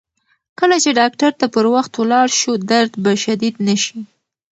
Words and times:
کله 0.59 0.77
چې 0.83 0.89
ډاکتر 0.99 1.31
ته 1.39 1.45
پر 1.55 1.65
وخت 1.73 1.91
ولاړ 1.97 2.27
شو، 2.39 2.51
درد 2.71 2.91
به 3.03 3.11
شدید 3.23 3.55
نه 3.67 3.75
شي. 3.83 3.99